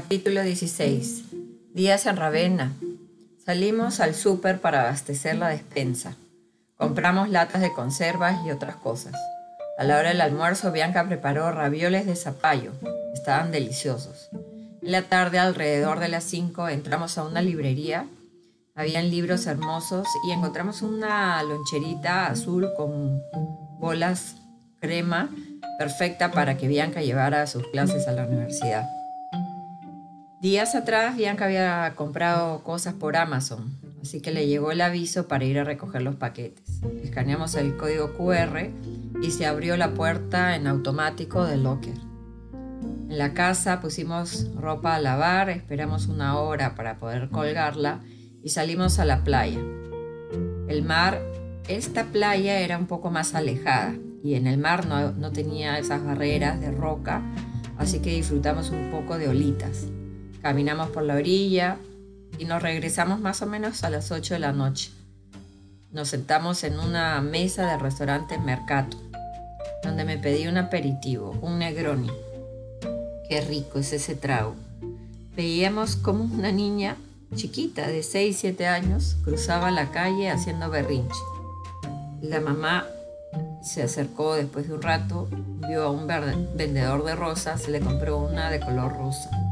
[0.00, 1.24] Capítulo 16.
[1.74, 2.72] Días en Ravenna.
[3.44, 6.14] Salimos al súper para abastecer la despensa.
[6.76, 9.14] Compramos latas de conservas y otras cosas.
[9.76, 12.74] A la hora del almuerzo, Bianca preparó ravioles de zapallo.
[13.12, 14.28] Estaban deliciosos.
[14.82, 18.06] En la tarde, alrededor de las 5, entramos a una librería.
[18.76, 23.20] Habían libros hermosos y encontramos una loncherita azul con
[23.80, 24.36] bolas
[24.80, 25.28] crema
[25.76, 28.88] perfecta para que Bianca llevara sus clases a la universidad.
[30.40, 35.44] Días atrás, Bianca había comprado cosas por Amazon, así que le llegó el aviso para
[35.44, 36.80] ir a recoger los paquetes.
[37.02, 38.70] Escaneamos el código QR
[39.20, 41.96] y se abrió la puerta en automático del locker.
[43.08, 47.98] En la casa pusimos ropa a lavar, esperamos una hora para poder colgarla
[48.40, 49.58] y salimos a la playa.
[50.68, 51.20] El mar,
[51.66, 56.04] esta playa era un poco más alejada y en el mar no, no tenía esas
[56.04, 57.22] barreras de roca,
[57.76, 59.88] así que disfrutamos un poco de olitas.
[60.42, 61.78] Caminamos por la orilla
[62.38, 64.92] y nos regresamos más o menos a las 8 de la noche.
[65.90, 68.96] Nos sentamos en una mesa del restaurante Mercato,
[69.82, 72.10] donde me pedí un aperitivo, un Negroni.
[73.28, 74.54] Qué rico es ese trago.
[75.34, 76.96] Veíamos como una niña
[77.34, 81.20] chiquita de 6-7 años cruzaba la calle haciendo berrinche.
[82.22, 82.86] La mamá
[83.62, 85.28] se acercó después de un rato,
[85.68, 89.47] vio a un vendedor de rosas, le compró una de color rosa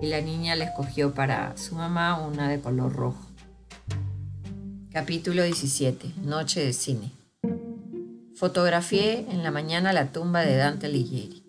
[0.00, 3.24] y la niña le escogió para su mamá una de color rojo.
[4.92, 6.14] Capítulo 17.
[6.24, 7.12] Noche de cine.
[8.34, 11.42] Fotografié en la mañana la tumba de Dante Alighieri.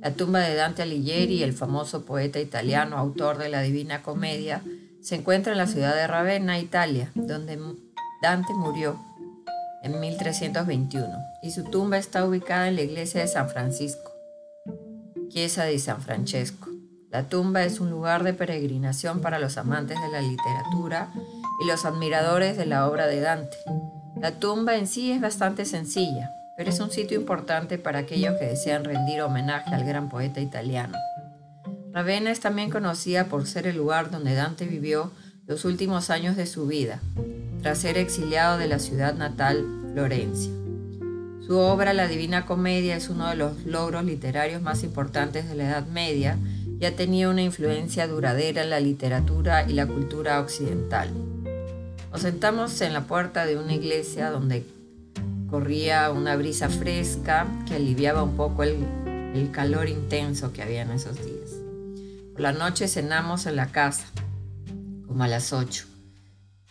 [0.00, 4.62] La tumba de Dante Alighieri, el famoso poeta italiano, autor de la Divina Comedia,
[5.00, 7.58] se encuentra en la ciudad de Ravenna, Italia, donde
[8.22, 8.98] Dante murió
[9.82, 11.08] en 1321
[11.42, 14.12] y su tumba está ubicada en la iglesia de San Francisco,
[15.28, 16.69] Chiesa de San Francesco.
[17.10, 21.12] La tumba es un lugar de peregrinación para los amantes de la literatura
[21.60, 23.56] y los admiradores de la obra de Dante.
[24.20, 28.46] La tumba en sí es bastante sencilla, pero es un sitio importante para aquellos que
[28.46, 30.96] desean rendir homenaje al gran poeta italiano.
[31.92, 35.10] Ravenna es también conocida por ser el lugar donde Dante vivió
[35.48, 37.00] los últimos años de su vida,
[37.60, 40.52] tras ser exiliado de la ciudad natal, Florencia.
[41.44, 45.64] Su obra La Divina Comedia es uno de los logros literarios más importantes de la
[45.64, 46.38] Edad Media
[46.80, 51.10] ya tenía una influencia duradera en la literatura y la cultura occidental.
[52.10, 54.64] Nos sentamos en la puerta de una iglesia donde
[55.50, 58.78] corría una brisa fresca que aliviaba un poco el,
[59.34, 61.50] el calor intenso que había en esos días.
[62.32, 64.06] Por la noche cenamos en la casa,
[65.06, 65.84] como a las 8.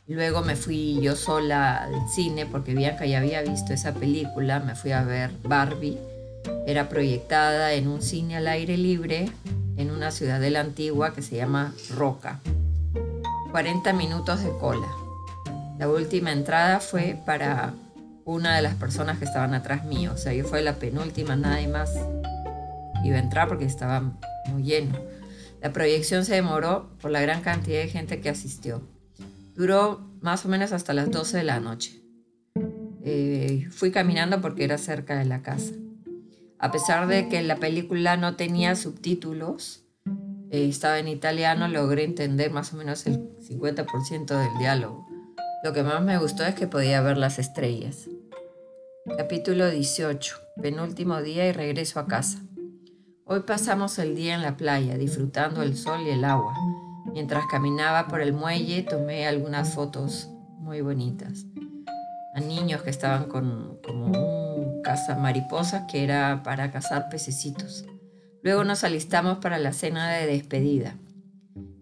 [0.07, 4.73] Luego me fui yo sola al cine porque Bianca ya había visto esa película, me
[4.73, 5.99] fui a ver Barbie.
[6.65, 9.31] Era proyectada en un cine al aire libre
[9.77, 12.39] en una ciudadela antigua que se llama Roca.
[13.51, 14.87] 40 minutos de cola.
[15.79, 17.73] La última entrada fue para
[18.25, 20.11] una de las personas que estaban atrás mío.
[20.13, 21.91] O sea, yo fue la penúltima, nadie más
[23.03, 24.13] iba a entrar porque estaba
[24.47, 24.93] muy lleno.
[25.61, 28.81] La proyección se demoró por la gran cantidad de gente que asistió.
[29.55, 32.01] Duró más o menos hasta las 12 de la noche.
[33.03, 35.73] Eh, fui caminando porque era cerca de la casa.
[36.61, 39.85] A pesar de que la película no tenía subtítulos,
[40.51, 45.07] eh, estaba en italiano, logré entender más o menos el 50% del diálogo.
[45.63, 48.09] Lo que más me gustó es que podía ver las estrellas.
[49.17, 50.35] Capítulo 18.
[50.61, 52.39] Penúltimo día y regreso a casa.
[53.23, 56.53] Hoy pasamos el día en la playa, disfrutando el sol y el agua.
[57.13, 61.45] Mientras caminaba por el muelle, tomé algunas fotos muy bonitas.
[62.35, 67.85] A niños que estaban con como un caza mariposas que era para cazar pececitos.
[68.41, 70.95] Luego nos alistamos para la cena de despedida.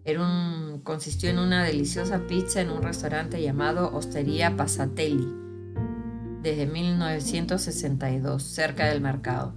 [0.04, 5.28] Era un, consistió en una deliciosa pizza en un restaurante llamado Osteria Pasatelli,
[6.42, 9.54] desde 1962, cerca del mercado.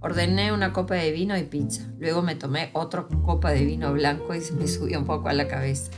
[0.00, 1.82] Ordené una copa de vino y pizza.
[1.98, 5.32] Luego me tomé otra copa de vino blanco y se me subió un poco a
[5.32, 5.92] la cabeza.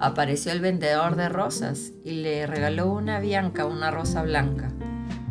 [0.00, 4.70] Apareció el vendedor de rosas y le regaló una Bianca una rosa blanca.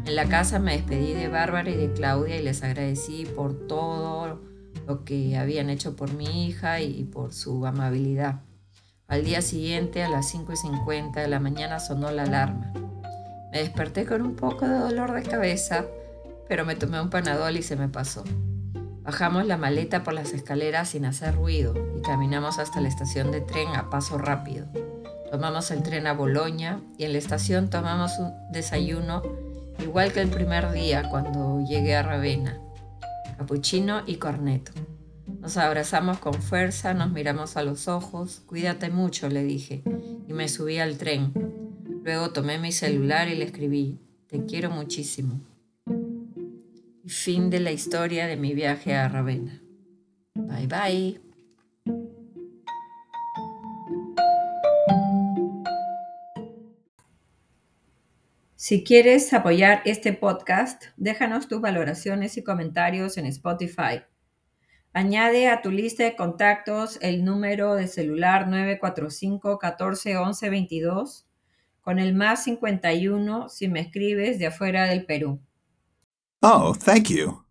[0.07, 4.39] En la casa me despedí de Bárbara y de Claudia y les agradecí por todo
[4.87, 8.39] lo que habían hecho por mi hija y por su amabilidad.
[9.09, 12.71] Al día siguiente, a las 5 y 50 de la mañana, sonó la alarma.
[13.51, 15.83] Me desperté con un poco de dolor de cabeza,
[16.47, 18.23] pero me tomé un panadol y se me pasó.
[19.01, 23.41] Bajamos la maleta por las escaleras sin hacer ruido y caminamos hasta la estación de
[23.41, 24.67] tren a paso rápido.
[25.29, 29.21] Tomamos el tren a Boloña y en la estación tomamos un desayuno
[29.83, 32.59] igual que el primer día cuando llegué a Ravenna,
[33.37, 34.71] cappuccino y corneto.
[35.39, 38.41] Nos abrazamos con fuerza, nos miramos a los ojos.
[38.45, 39.83] Cuídate mucho, le dije,
[40.27, 41.33] y me subí al tren.
[42.03, 45.41] Luego tomé mi celular y le escribí, te quiero muchísimo.
[47.05, 49.61] Fin de la historia de mi viaje a Ravenna.
[50.35, 51.26] Bye bye.
[58.67, 64.03] Si quieres apoyar este podcast, déjanos tus valoraciones y comentarios en Spotify.
[64.91, 71.25] Añade a tu lista de contactos el número de celular 945 14 11 22
[71.79, 75.39] con el más 51 si me escribes de afuera del Perú.
[76.41, 77.46] Oh, thank you.